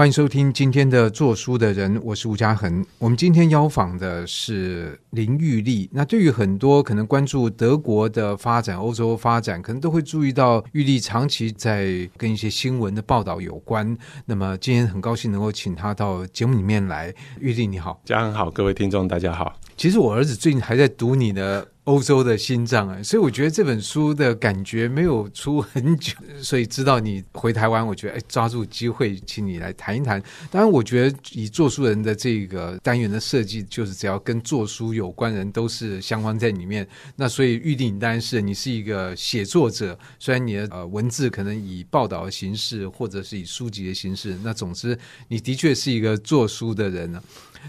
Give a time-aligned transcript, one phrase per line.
[0.00, 2.82] 欢迎收听今天的做书的人，我是吴嘉恒。
[2.96, 5.90] 我们今天邀访的是林玉丽。
[5.92, 13.94] 那对于很多可能关注德国的发展、欧洲发展，可能都会注意到玉丽长期在跟一些新闻的报道有关。
[14.24, 17.14] 那么今天很高兴能够请她到节目里面来。
[17.38, 19.54] 玉丽你好，嘉恒好，各位听众大家好。
[19.76, 21.68] 其实我儿子最近还在读你的。
[21.84, 30.22] 欧洲的心脏啊，所以我觉得这本书的感觉没有出很久， 所以知道你回台湾，我觉得哎，抓住机会请你来谈一谈。
[30.50, 36.86] 当然，我觉得以做书人的这个单元的设计，就是只要跟做书有关人都是相关在里面。
[37.16, 44.96] 那所以预定当然是你是一个写作者，虽然你的呃文字可能以报道的形式，或者是以书籍的形式，那总之
[45.28, 47.20] 你的确是一个做书的人呢。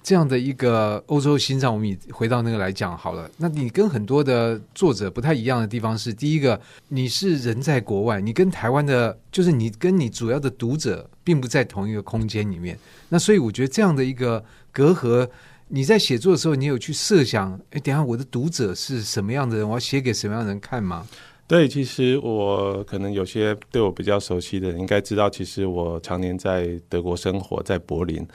[0.03, 3.29] 这样的一个欧洲心脏，我们以回到那个来讲好了。
[3.37, 6.59] 那你跟很多的作者不太一样的地方是，第一个，
[6.89, 12.77] 你是人在国外，你跟台湾的，就是你跟你主要的读者并不在同一个空间里面。
[13.09, 15.27] 那所以我觉得这样的一个隔阂，
[15.67, 21.07] 你在写作的时候，你有去设想，哎，等下我的读者是什么样的人，我要写给什么样的人看吗？
[21.51, 28.25] 对，其实我可能有些对我比较熟悉的人应该知道，其实我常年在德国生活，在柏林。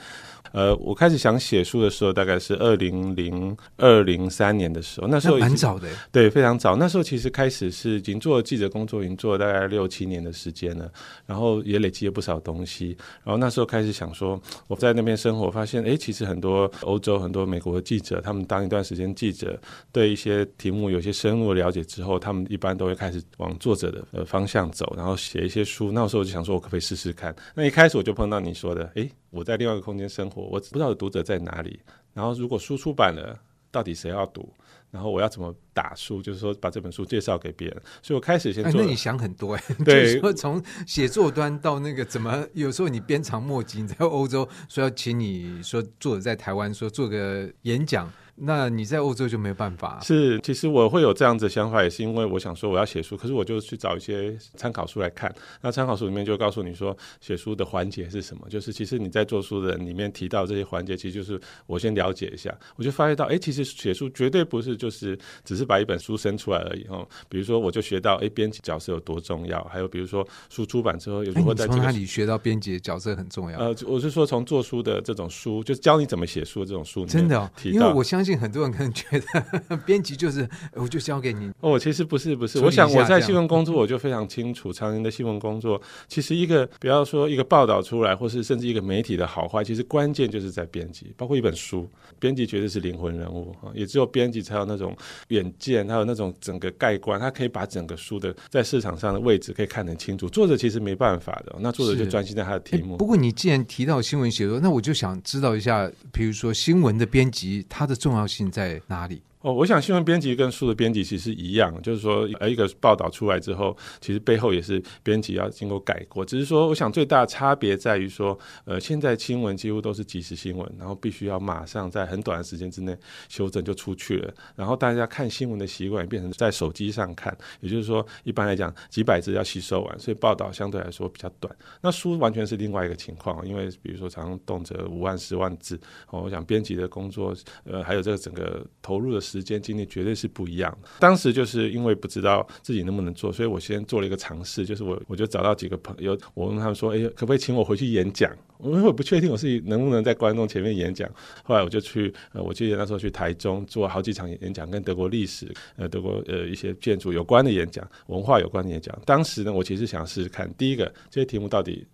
[0.53, 6.73] 呃，我开始想写书的时候，大概是二零零二零三年的时候，那时候蛮早的，对，非常早。
[6.77, 10.89] 那时候其实开始是已经做了记者工作，已经做了大概六七年的时间了，
[11.25, 12.97] 然后也累积了不少东西。
[13.25, 19.59] 然后那时候开始想说，我在那边生活，发现哎，其实很多欧洲、很多美国的记者，他们当一段时间记者，
[19.91, 25.91] 对一些题目有些深入的了解之后，他们一般都会开始往作者的呃方向走，然后写一些书。
[25.91, 27.35] 那时候我就想说，我可不可以试试看？
[27.55, 29.09] 那一开始我就碰到你说的，哎。
[29.29, 31.79] 我在另外一个空间生活，我不知道读者在哪里。
[32.13, 33.37] 然后，如果书出版了，
[33.69, 34.51] 到底谁要读？
[34.89, 36.21] 然后我要怎么打书？
[36.21, 37.81] 就是说，把这本书介绍给别人。
[38.01, 38.71] 所以我开始先做。
[38.71, 39.63] 哎，那你想很多哎。
[39.83, 43.81] 对，就是说从写作端到那个怎么，有时候你鞭长莫及。
[43.81, 48.11] 你在欧洲说要请你说作者在台湾说做个演讲。
[48.39, 49.99] 那你在欧洲就没有办法。
[50.03, 55.33] 是，其实我会有这样子的想法，也是因为我想说我要写书，可是我就去找一些参考书来看。
[55.59, 58.47] 那参考书里面就告诉你说，写书的环节是什么？
[58.47, 67.07] 就是其实你在做书的人里面提到这些环节，其实就是我先了解一下，我就发现到，哎，其实写书绝对不是就是只是把一本书生出来而已哦。
[67.27, 73.57] 比如说，我就学到，哎，编辑角色有多重要，还有比如说书出版之后，有如何在从哪里学到编辑角色很重要？
[73.57, 78.26] 呃，我是说从做书的这种书，就是教你怎么写书的这种书真的哦，因为我相信。
[78.35, 81.77] 很多人可能觉得 编辑就是，我就交给你哦。
[81.77, 82.59] 其实不是，不是。
[82.59, 91.13] 我想我在新闻工作，我就非常清楚，常年的新闻工作，其实一个不要说一个报道出来，或是甚至一个媒体的好坏，其实关键就是在编辑。
[91.15, 91.89] 包括一本书，
[92.19, 94.95] 编辑绝对是灵魂人物啊，也只有编辑才有那种
[95.27, 100.27] 远见，还有那种整个盖棺，他可以把整个书的在市场上的位置可以看得很清楚。
[100.29, 102.97] 作者其实没办法的，那作者就专心在他的题目。
[102.97, 109.21] 不过你既然提到新闻写作，那我就想知道一下，比如说新闻的编辑，它的重要性在哪里？
[109.47, 116.25] 哦，我想新闻编辑跟书的编辑其实一样，就是说，呃，一个报道出来之后，其实背后也是编辑要经过改过。
[116.25, 122.93] 只是说，我想最大的差别在于说，呃，现在新闻几乎都是即时新闻，然后必须要马上在很短的时间之内
[123.29, 124.33] 修正就出去了。
[124.53, 131.55] 然后大家看新闻的习惯也变成在手机上看，也就是说，一般来讲几百字要吸收完，所以报道相对来说比较短。
[131.79, 135.79] 那书完全是另外一个情况，因为比如说常常动辄五万、十万字。
[136.09, 137.33] 哦，我想编辑的工作，
[137.63, 139.36] 呃，还有这个整个投入的时。
[139.37, 140.89] 时间精力绝对是不一样的。
[140.99, 148.31] 当时就是因为不知道自己能不能做，所以我先做了一个尝试，就是我我就找到几个朋友，我问他们说：“哎，可不可以请我回去演讲？”
[148.63, 151.07] 因为我不确定我自己能不能在观众前面演讲。
[151.43, 158.99] 后来我就去，呃，我记得那时候去台中做好几场演讲，跟德国历史、呃，德国呃一些建筑有关的演讲，文化有关的演讲。
[159.05, 161.85] 当时呢，我其实想试试看，第一个这些题目到底。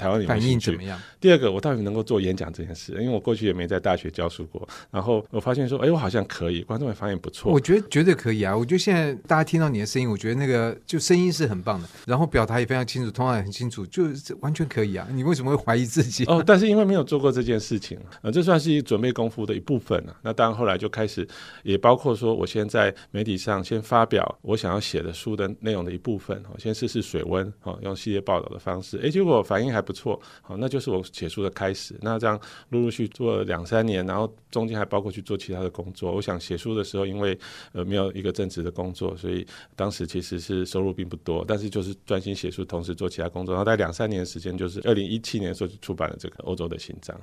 [0.00, 0.98] 台湾反应怎么样？
[1.20, 2.92] 第二个，我到底能够做演讲这件事？
[2.92, 4.66] 因为我过去也没在大学教书过。
[4.90, 7.52] 然后我发现说，哎，我好像可以，观众也发现不错。
[7.52, 8.56] 我觉得绝对可以啊！
[8.56, 14.04] 我觉得现在大家听到你的声音，我觉得那个就声音是很棒的，然后表达也非常清楚，通话也很清楚，就
[14.40, 15.06] 完全可以啊！
[15.12, 16.24] 你为什么会怀疑自己？
[16.24, 20.16] 哦，但是因为没有做过这件事情，呃，这算是一准备功夫的一部分啊。
[20.22, 21.28] 那当然后来就开始，
[21.62, 30.70] 也包括说，我先在媒体上先发表我想要写的书的内容的一部分，我先试试水温，哦，用系列报道的方式，哎，结果反应还不不错，好，那。
[30.70, 36.12] 就是我写书的开始，那这样陆陆续续做了两三年，然后中间还包括去做其他的工作。
[36.12, 37.38] 我想写书的时候，因为
[37.72, 43.54] 呃没有一个正职的工作，所以当时其实是收入并不多，但是就是专心写书，同时做其他工作。
[43.54, 47.16] 然后在两三年的时间，就是二零一七年的时候就出版了这个《欧洲的心脏》。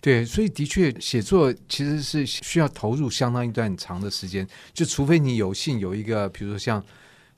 [0.00, 6.84] 对，所以的确写作其实是需要投入相当一段长的时间，就除非你有幸有一个，比如说像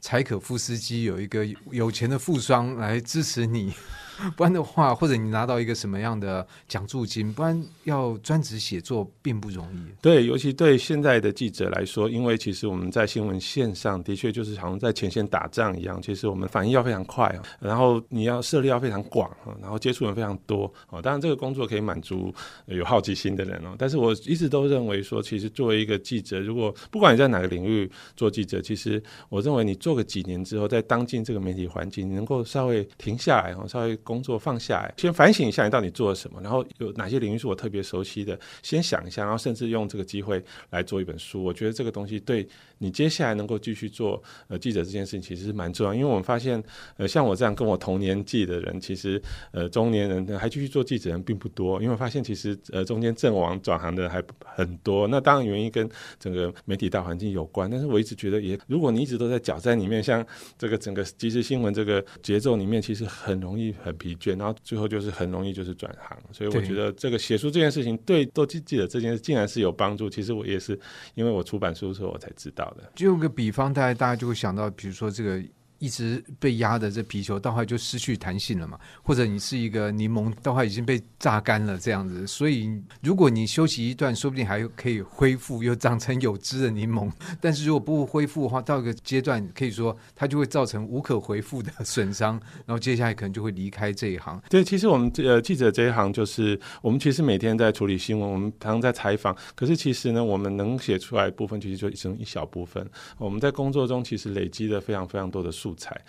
[0.01, 3.73] 柴可夫斯基有一个有钱的富商来支持你。
[4.37, 9.79] 不然的话，或者你拿到一个什么样的奖助金，不然要专职写作并不容易。
[10.01, 21.01] 对，尤其对现在的记者来说，因为其实我们在新闻线上的确就是好像在前线打仗一样，其实我们反应要非常快啊，然后你要涉猎要非常广啊，然后接触人非常多啊。
[21.03, 22.35] 当然，这个工作可以满足
[22.67, 23.75] 有好奇心的人哦。
[23.79, 41.43] 但是我一直都认为说，其实作为一个记者，如果不管你在哪个领域做记者，其实我认为你做个几年之后，在当今这个媒体环境，你能够稍微停下来，稍微工作放下来，先反省一下你到底做了什么，然后有哪些领域是我特别熟悉的，先想一下，然后甚至用这个机会来做一本书。
[41.43, 42.47] 我觉得这个东西对
[42.79, 45.95] 你接下来能够继续做呃记者这件事情，其实是蛮重要。
[45.95, 46.63] 因为我们发现，
[46.97, 49.21] 呃，像我这样跟我同年纪的人，其实
[49.53, 51.81] 呃中年人还继续做记者人并不多。
[51.81, 55.07] 因为我发现其实呃中间阵亡转行的还很多。
[55.09, 55.89] 那当然原因跟
[56.19, 60.25] 整个媒体大环境有关，但是我一直觉得也，如果你一直都在搅在里面，像
[60.59, 66.17] 这个整个即时新闻这个节奏里面，其实很容易很疲倦，然后最后就是很容易就是转行。
[66.33, 70.09] 所以我觉得这个写书这件事情对做记者这件事竟然是有帮助。
[70.11, 70.79] 其实我也是
[71.15, 72.91] 因为我出版书的时候我才知道的。
[72.95, 75.43] 就用个比方，大家大家就会想到，比如说这个。
[75.79, 78.79] 一直被压的这皮球，到后来就失去弹性了嘛？
[79.03, 82.27] 或者你是一个柠檬，到后来已经被榨干了这样子。
[82.27, 82.71] 所以
[83.03, 87.11] 如果你休息一段，说不定还可以恢复，又长成有汁的柠檬。
[87.41, 94.41] 但是如果不恢复的话，到一个阶段，可以说它就会造成无可回复的损伤，然后接下来可能就会离开这一行。
[94.49, 99.37] 对，其实我们呃记者这一行，就是我们其实每天在处理新闻，我们常常在采访。
[99.55, 102.89] 可是其实呢，我们能写出来部分，其实就只剩一小部分。
[103.19, 106.01] 我们在工作中其实累积了非常非常多的素材，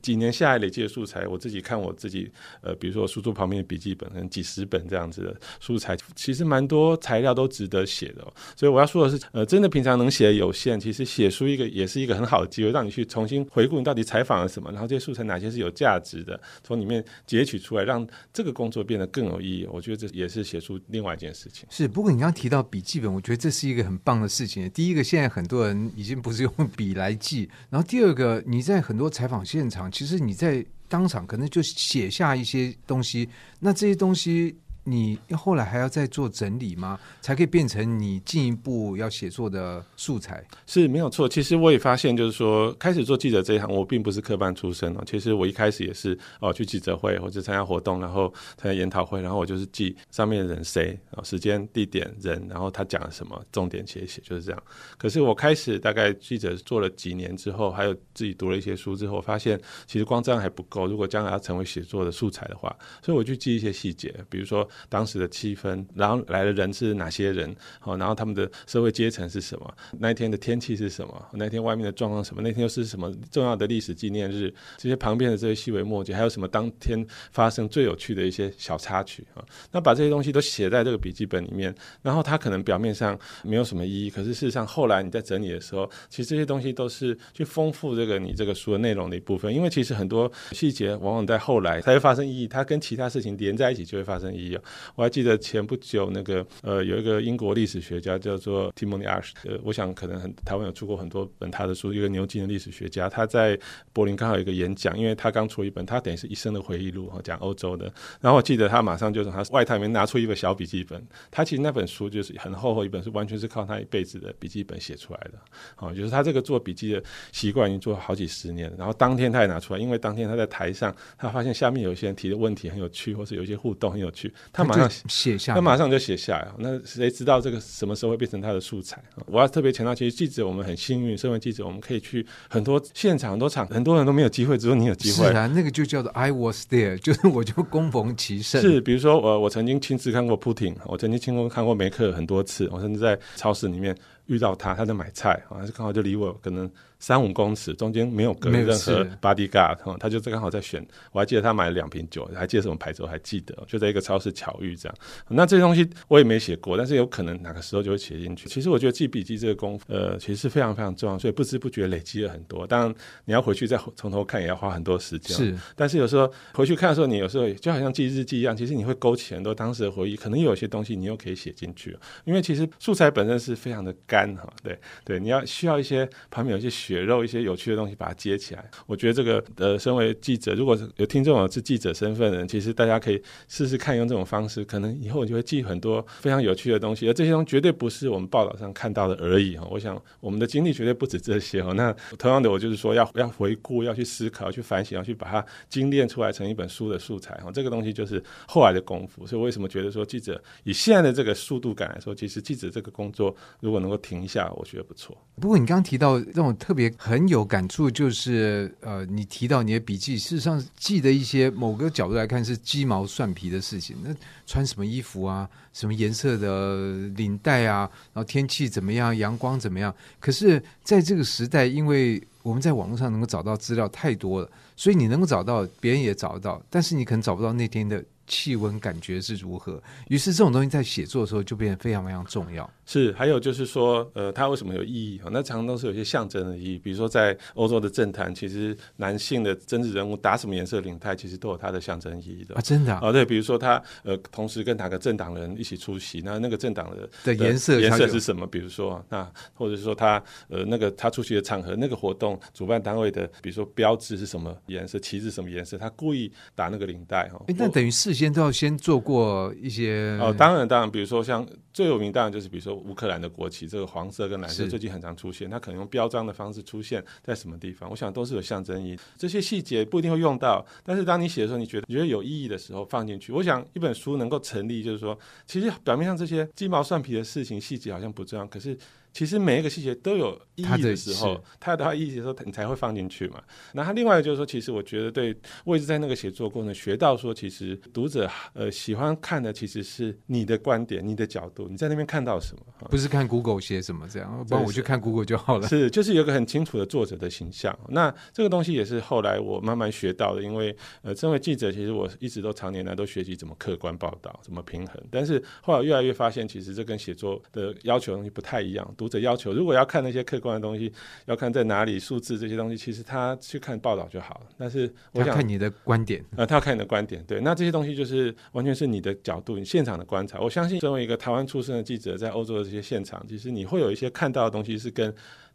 [0.00, 2.32] 几年下来累积的素材，我自己看我自己，
[2.62, 8.26] 呃，比如说书桌旁边的笔记本，可能几十本这样子的素材，其实蛮多材料都值得写的。
[8.56, 19.66] 所以我要说的是，呃，真的平常能写的有限，其实写书一个也是一个很好的机会，让你去重新回顾你到底采访了什么，然后这些素材哪些是有价值的，从里面截取出来，让这个工作变得更有意义。
[19.70, 21.66] 我觉得这也是写书另外一件事情。
[21.68, 24.70] 是，不过你刚刚提到笔记本，我觉得这是一个很棒的事情。
[24.70, 29.44] 第一个，现在很多人已经不是用笔来记，然后第二个，你在很多多采访。
[29.44, 33.28] 现场其实你在当场可能就写下一些东西，
[33.58, 34.56] 那这些东西。
[34.84, 36.98] 你后来还要再做整理吗？
[37.20, 40.44] 才可以变成你进一步要写作的素材？
[40.66, 41.28] 是没有错。
[41.28, 45.02] 其实我也发现，就是说，开始做记者这一行，我并不是科班出身哦。
[45.06, 54.62] 其实我一开始也是哦，去记者会或者参加活动，然后参加研讨会，然后我就是记上面的人谁啊，时间、地点、人，然后他讲了什么，重点写写，就是这样。
[54.98, 60.88] 可是我开始大概记者做了几年之后，还有自己读了一些书之后，发现其实光这样还不够。
[60.88, 64.68] 如果将来要成为写作的素材的话，所以我去记一些细节，比如说。
[64.88, 67.54] 当时的气氛，然后来的人是哪些人？
[67.80, 69.74] 好，然后他们的社会阶层是什么？
[69.98, 71.26] 那一天的天气是什么？
[71.32, 72.42] 那天外面的状况什么？
[72.42, 74.52] 那天又是什么重要的历史纪念日？
[74.76, 79.44] 这些旁边的这些细微末节，还有什么当天发生最有趣的一些小插曲啊？
[79.70, 89.52] 那把这些东西都写在这个笔记本里面，然后它可能表面上没有什么意义，可是事实上后来你在整理的时候，其实这些东西都是去丰富这个你这个书的内容的一部分。
[89.52, 94.58] 因为其实很多细节往往在后来才会发生意义，它跟其他事情连在一起就会发生意义。
[94.94, 103.58] 我还记得前不久那个呃，有一个英国历史学家叫做 Timothy Ash，呃，我想可能很台湾有出过很多本他的书，一个牛津的历史学家，他在
[103.92, 107.92] 柏林刚好有一个演讲，因为他刚出一本，他等于是一生的回忆录，讲欧洲的。
[108.20, 115.38] 然后我记得他马上就从他外套里面拿出一个小笔记本，他其实那本书就是很厚厚一本是，完全是靠他一辈子的笔记本写出来的。
[115.74, 117.02] 好，就是他这个做笔记的
[117.32, 118.72] 习惯已经做了好几十年。
[118.78, 124.90] 然后当天他也拿出来，因为当天他在台上，他发现下面有一些人提的问题很有趣，或是有一些互动很有趣，他马上。
[125.08, 126.48] 写下，他马上就写下来。
[126.58, 129.02] 那谁知道这个什么时候会变成他的素材？
[129.26, 135.26] 我要特别强调，其实记者我们很幸运，身为记者，我们可以去很多现场、很多场，很多人都没有机会，只有你有机会。
[135.28, 138.60] 是啊，那个就叫做 I was there，就是我就恭逢其盛。
[138.60, 146.70] 是，比如说我，我曾经亲自看过普丁，我曾经亲自看过梅克很多次，我甚至在超市里面遇到他，他在买菜，还是刚好就离我可能。
[147.02, 150.86] 三五公尺，中间没有隔任何 bodyguard，他就刚好在选。
[151.10, 153.02] 我还记得他买了两瓶酒，还记得什么牌子？
[153.02, 154.96] 我还记得，就在一个超市巧遇这样。
[155.26, 158.48] 那这些东西我也没写过，但是有可能哪个时候就会写进去。
[158.48, 162.64] 其实我觉得记笔记这个功夫，呃，其实是非常非常重要，所以不知不觉累积了很多。
[162.64, 162.94] 当然
[163.24, 165.36] 你要回去再从头看，也要花很多时间。
[165.36, 170.14] 是，但是有时候回去看的时候，你有时候就好像记日记一样，其实你会勾起很多当时的回忆。
[170.14, 174.48] 可能有些东西你又可以写进去，因为其实素材本身是非常的干哈。
[174.62, 178.70] 对对，你要需要一些旁边有一些血肉、一些有趣的东西把它接起来。
[178.86, 187.08] 我觉得这个呃，身为记者，如果是有听众是记者身份的人，其实大家可以试试看用这种方式，可能以后你就会记很多非常有趣的东西。
[187.08, 189.66] 而这些东西绝对不是我们报道上看到的而已哈。
[189.70, 191.72] 我想我们的经历绝对不止这些哈。
[191.72, 197.50] 那同样的，我就是说要要回顾，要去思考，去反省，要去把它精炼出来成一本书的素材哈。
[197.52, 199.26] 这个东西就是后来的功夫。
[199.26, 205.16] 所以为什么觉得说记者以现在的这个速度感来说，其实记者这个工作如果能够停一下，我觉得不错。
[205.40, 213.96] 不过你刚刚提到这种特别也很有感触，就是呃，你提到你的笔记，事实上记的一些某个角度来看是鸡毛蒜皮的事情。
[214.04, 214.14] 那
[214.46, 219.94] 穿什么衣服啊，什么颜色的领带啊，然后天气怎么样，阳光怎么样？
[220.20, 228.04] 可是在这个时代，因为我们在网络上能够找到资料太多了，所以你能够找到，别人也找得到，但是你可能找不到那天的。
[228.26, 229.82] 气温感觉是如何？
[230.08, 232.68] 于是这种东西在写作的时候就变得非常非常重要。
[232.84, 235.20] 是，还有就是说，呃，它为什么有意义？
[235.30, 236.78] 那常常都是有些象征的意义。
[236.78, 242.60] 比如说，在欧洲的政坛，其实男性的政治人物打什么颜色领带，其实都有它的象征意义的啊！
[242.60, 243.00] 真的啊？
[243.02, 248.46] 哦，对，比如说他呃，同时跟哪个政党人一起出席，那那个政党的的颜色颜色是什么？
[248.46, 257.42] 比如说，那或者是说他呃，那个他出席的场合，那个活动主办单位的，比如说标志是什么颜色，旗帜什么颜色，他故意打那个领带哈。
[257.46, 259.02] 哎，那等于事先都要先做。
[259.02, 268.98] 过一些哦，当然当然，比如说像最有名，当然就是比如说乌克兰的国旗，这个黄色跟蓝色最近很常出现，它可能用标章的方式出现在什么地方，我想都是有象征意义。
[269.18, 273.32] 这些细节不一定会用到，但是当你写的时候，你觉得你觉得有意义的时候放进去。
[273.32, 278.78] 我想一本书能够成立，就是说，其实表面上这些鸡毛蒜皮的事情细节好像不重要，可是。
[279.12, 283.42] 其实每一个细节都有意义的时候，它的意义的时候，你才会放进去嘛。
[283.74, 295.68] 那它另外就是说，其实我觉得对，我一直在那个写作过程学到说，其实读者呃喜欢看的其实是你的观点、你的角度，你在那边看到什么，不是看 Google 写什么这样，不然我去看 Google 就好了。
[295.68, 297.78] 是，就是有个很清楚的作者的形象。
[297.88, 305.02] 那这个东西也是后来我慢慢学到的，因为呃，身为记者，其实我一直都常年来都学习怎么客观报道，怎么平衡。
[305.10, 308.94] 但是后来越来越发现，其实这跟写作的要求东西不太一样。
[309.02, 310.92] 读者要求，如果要看那些客观的东西，
[311.26, 314.46] 要看在哪里，数字这些东西，其实他去看报道就好了。
[314.56, 320.38] 但是我想要看你的观点，呃，他要看你的观点，对，那这些东西就是完全是你的角度，你现场的观察。
[320.38, 325.12] 我相信，作为一个台湾出身的记者，在欧洲的这些现场，其实你会有一些看到的东西是跟。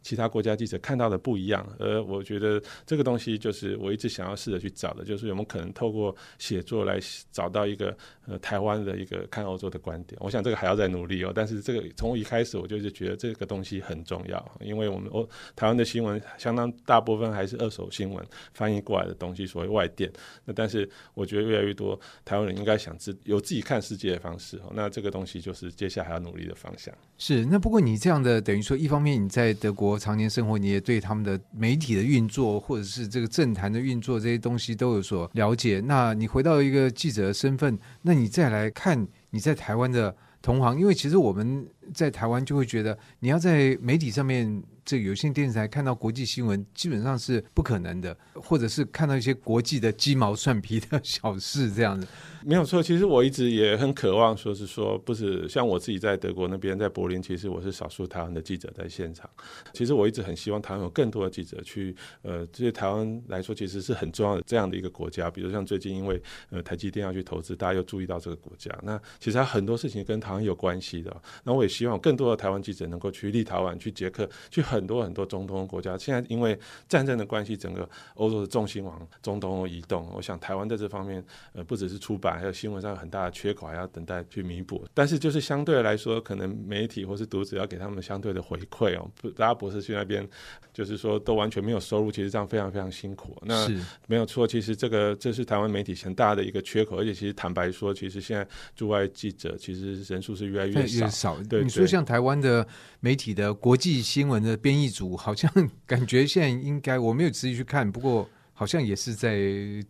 [0.08, 6.98] 其他国家记者看到的不一样，而我觉得这个东西就是我一直想要试着去找的，就是有没有可能透过写作来
[7.30, 7.94] 找到一个
[8.26, 10.18] 呃台湾的一个看欧洲的观点。
[10.24, 11.34] 我想这个还要再努力哦。
[11.36, 20.10] 但是这个从一开始我就是觉得这个东西很重要，因为我们欧台湾的新闻相当大部分还是二手新闻翻译过来的东西，所谓外电。
[20.46, 24.72] 那但是我觉得越来越多台湾人应该想知有自己看世界的方式哦。
[24.74, 26.96] 那这个东西就是接下来还要努力的方向。
[27.18, 27.44] 是。
[27.44, 29.97] 那不过你这样的等于说，一方面你在德国。
[29.98, 35.82] 常年生活，你也对他们的媒体的运作，或者是这个政坛的运作这些东西都有所了解。
[35.86, 44.64] 那你回到一个记者的身份，那你再来看你在台湾的同行，因为其实我们在台湾就会觉得，你要在媒体上面。
[44.88, 52.08] 这个有线电视台看到国际新闻基本上是不可能的，或者是看到一些国际的鸡毛蒜皮的 小事这样子，
[52.46, 52.82] 没有错。
[52.82, 59.30] 其实我一直也很渴望说是说，不是像我自己在德国那边，在柏林，其实我是少数台湾的记者在现场。
[59.74, 65.30] 其实我一直很希望台湾有更多的记者去，呃，这些台湾来说其实是很重要的这样的一个国家。
[65.30, 71.14] 比如像最近因为呃台积电要去投资，大家又注意到这个国家，那其实它很多事情跟台湾有关系的。
[71.44, 74.77] 那我也希望更多的台湾记者能够去立陶宛、去捷克、去很。
[74.78, 76.58] 很多很多中东国家，现在因为
[76.88, 80.10] 战争的关系，整个欧洲的重心往中东移动。
[80.16, 84.86] 我想台湾在这方面，呃，不只是出版，还有新闻上有很大的缺口，还要等待去弥补。
[84.94, 89.10] 但是就是相对来说，可能媒体或是读者要给他们相对的回馈哦。
[89.20, 90.28] 不，大家博士去那边，
[90.74, 93.36] 就是说都完全没有收入，其实这样非常非常辛苦。
[93.46, 93.68] 那
[94.06, 101.06] 没有错，其实这个这是台湾媒体很大的一个缺口，而且其实坦白说，其实现在驻外记者其实人数是越来越少。
[101.06, 102.68] 越少对，你说像台湾的
[103.00, 104.56] 媒体的国际新闻的。
[104.68, 105.50] 编译组好像
[105.88, 108.30] 感觉现在应该，我没有仔细去看，不过。
[108.60, 109.38] 好像也是在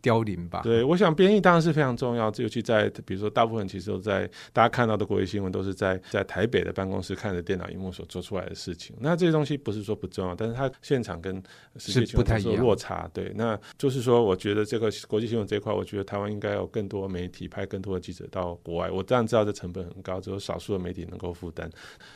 [0.01, 0.59] 凋零吧？
[0.61, 8.93] 对，我想编译当然是非常重要，尤其在比如说，大部分其实都在大家看到的国际新闻都是在在台北的办公室看着电脑荧幕所做出来的事情。
[8.99, 11.41] 那这些东西不是说不重要，但是它现场跟
[11.77, 13.09] 实际情况有落差。
[13.13, 18.91] 对，那就是说，我觉得这个国际新闻这一块，我觉得台湾应该有更多媒体派更多的记者到国外。
[18.91, 21.71] 我当然知道这成本很高，只有少数的媒体能够负担。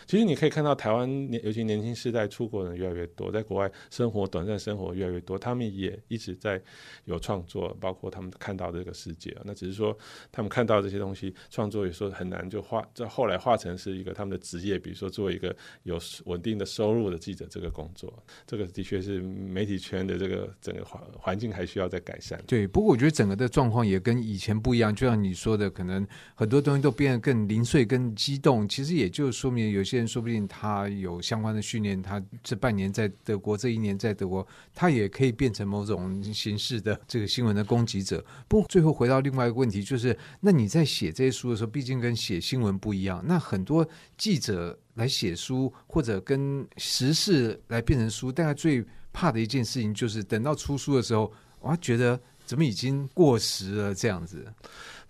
[0.05, 6.37] 其实你可以看到台湾年，尤其年轻世代出国人越来越多，在国外生活短暂生活越来越多，他们也一直。
[6.41, 6.61] 在
[7.05, 9.43] 有创作，包括他们看到这个世界啊。
[9.45, 9.97] 那只是说
[10.31, 18.11] 他们看到这些东西，创作有时候很难就化，在后来化成是一个他们的职业，比如说做一个有稳定的收入的记者这个工作。
[18.47, 22.41] 这个的确是媒体圈的这个整个环环境还需要再改善。
[22.47, 28.67] 对，不过我觉得整个的状况也跟以前不一样，就像你说的，可能很多东西都变得更零碎、更激动。
[28.67, 38.23] 其实也就说明有些人说不定他有相关的训练，他这半年在德国，这一年在德国，他也可以变成某种形式的这个新闻的攻击者。
[38.47, 43.23] 不过最后回到另外一个问题，就是那你在写这些书的时候，毕竟跟写新闻不一样。
[43.25, 54.45] 那很多记者来写书，或者跟时事来变成书，大概最怕的一件事情就是等到出书的时候，我觉得怎么已经过时了这样子。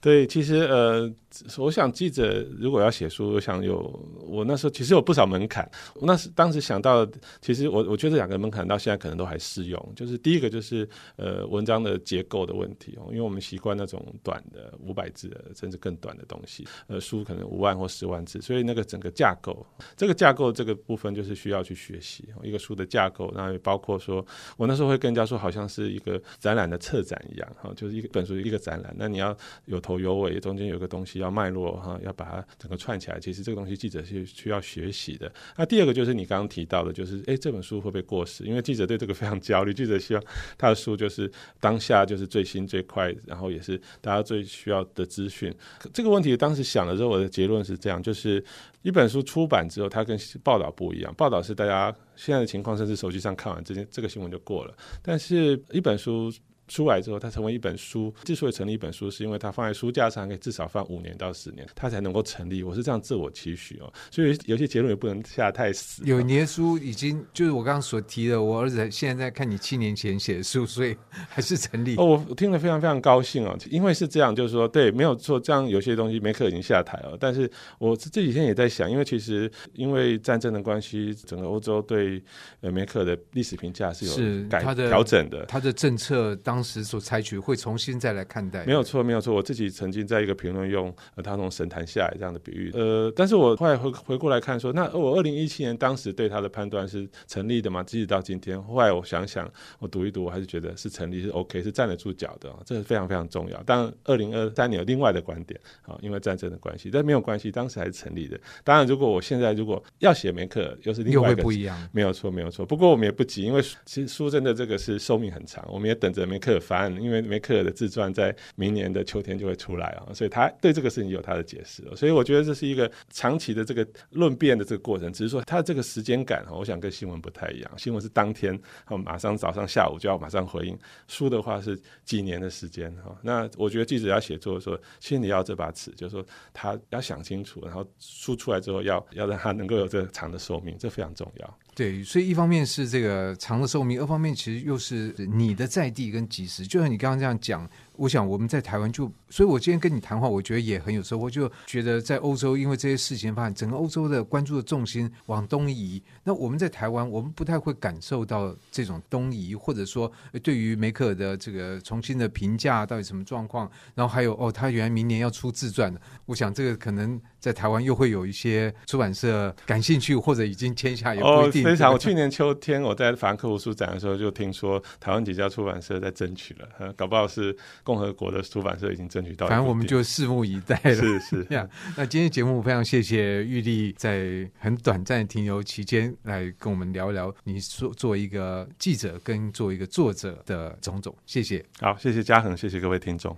[0.02, 1.10] 对，其实呃。
[1.58, 3.78] 我想记者如果要写书，我想有
[4.20, 5.66] 我那时候其实有不少门槛。
[6.02, 7.08] 那时当时想到，
[7.40, 9.94] 其实我我觉得两个门槛到现在可能都还适用。
[9.96, 19.66] 就是第一个就是呃文章的结构的问题哦，因为我们习惯那种短的五百字的甚至更短的东西，呃书可能五万或十万字，所以那个整个架构，
[19.96, 23.32] 这个架构这个部分就是需要去学习一个书的架构。
[23.34, 24.26] 然后也包括说
[24.58, 31.20] 我那时候会跟人家说，好像是一个展览的策展一样哈，就是一个本书一个展览，那你要有同有尾，中间有个东西。
[31.20, 35.32] 要脉络哈，要把它整个串起来，其实这个东西记者是需要学习的。
[35.58, 38.44] 那第二个就是你刚刚提到的，就是诶，这本书会不会过时？
[38.44, 40.24] 因为记者对这个非常焦虑，记者希望
[40.58, 45.54] 他的书就是当下就是最新最快，然后也是大家最需要的资讯。
[45.94, 48.44] 这个问题当时想了之后，我的结论是这样：就是
[48.82, 56.32] 一本书出版之后，它跟报道不一样，报道是大家现在的情况，甚至手机上看完这件这个新闻就过了，但是一本书。
[56.72, 58.14] 出来之后，它成为一本书。
[58.24, 62.64] 之所以成立一本书，是因为它放在书架上，可以至少放五年到十年，它才能够成立。
[62.64, 66.02] 我是这样自我期许哦，所以有些结论也不能下太死。
[66.06, 70.96] 有你的书已经就是我刚刚所提的，我儿子现在在看你七年前写的书，所以
[71.28, 71.98] 还是成立。
[71.98, 82.24] 哦，我听了非常非常高兴哦，因为是这样，就是说对，没有错，这样有些东西梅克已经下台了，但是我这几天也在想，因为其实因为战争的关系，整个欧洲对
[82.62, 86.61] 呃梅克的历史评价是有改调整的，他的政策当。
[86.62, 89.34] 当时所采取会重新再来看待，没有错，没有错。
[89.34, 97.82] 我自己曾经在一个评论用呃他从神坛下来这样的比喻，呃，但是我后来回回过来看说，那我二零一七年当时对他的判断是成立的嘛？
[97.82, 103.64] 即使到今天，后来我想想，我读一读，我还是觉得是成立，是 OK，是站得住脚的，这是非常非常重要。
[103.64, 108.40] 当然，二零二三年有另外的观点啊，因为战争的关系，但没有关系，当时还是成立的。
[108.64, 112.64] 当然，如果我现在如果要写梅克，又是另外一个不一样，没有错，没有错。
[112.64, 116.60] 不过我们也不急，因为其实书真的这个是寿命很长，我们也等着梅克。
[116.62, 128.58] 法案，因为梅克尔的自传在明年的秋天就会出来啊，所以他对这个事情有他的解释，所以我觉得这是一个长期的这个论辩的这个过程，只是说他这个时间感，我想跟新闻不太一样，新闻是当天，
[129.04, 130.78] 马上早上下午就要马上回应，
[131.08, 133.18] 书的话是几年的时间哈。
[133.22, 141.60] 那我觉得记者要写作的时候，心里要这把尺，就是说他要想清楚，然后书出来之后要要让他能够有这个长的寿命，这非常重要。
[141.74, 147.70] 对，所以一方面是这个长的寿命，二方面其实又是你的在地跟及时，就像你刚刚这样讲。
[148.02, 151.30] 我想我们在台湾就，所以我今天跟你谈话，我觉得也很有收获。
[151.30, 156.02] 就觉得在欧洲，因为这些事情发生，整个欧洲的关注的重心往东移。
[156.24, 160.12] 那我们在台湾，我们不太会感受到这种东移，或者说
[160.42, 163.70] 对于梅克尔的这个重新的评价到底什么状况。
[163.94, 166.02] 然后还有哦，他原来明年要出自传的。
[166.26, 171.62] 我想这个可能在台湾又会有一些出版社感兴趣，或者已经签下有规定。
[171.62, 171.94] 哦，非常。
[171.94, 177.56] 我去年秋天我在法兰克福书展的时候，就听说台湾几家出版社在争取了，搞不好是。
[177.92, 180.96] 共和国的出版社已经争取到，反正我们就拭目以待了。
[180.96, 181.70] 是是 这样。
[181.98, 191.14] 那今天节目非常谢谢玉立在很短暂停留期间来跟我们聊一聊你做作为一个记者跟作为一个作者的种种。
[191.26, 191.62] 谢谢。
[191.82, 193.36] 好，谢谢嘉恒，谢谢各位听众。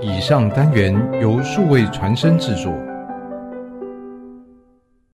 [0.00, 2.72] 以上单元由数位传声制作。